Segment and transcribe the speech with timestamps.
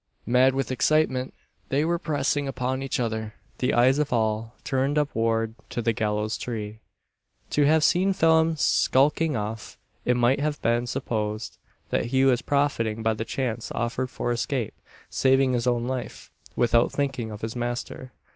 [0.25, 1.31] Mad with excitement,
[1.69, 6.39] they were pressing upon each other the eyes of all turned upward to the gallows
[6.39, 6.79] tree.
[7.51, 11.59] To have seen Phelim skulking off, it might have been supposed,
[11.91, 14.73] that he was profiting by the chance offered for escape
[15.07, 18.11] saving his own life, without thinking of his master.